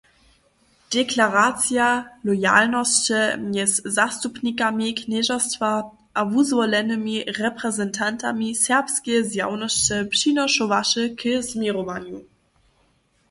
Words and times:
Deklaracija 0.93 1.87
loyalnosće 2.29 3.19
mjez 3.49 3.73
zastupnikami 3.97 4.89
knježerstwa 5.01 5.69
a 6.21 6.23
wuzwolenymi 6.31 7.17
reprezentantami 7.39 8.49
serbskeje 8.63 9.19
zjawnosće 9.35 9.99
přinošowaše 10.17 11.05
k 11.19 11.21
změrowanju. 11.51 12.19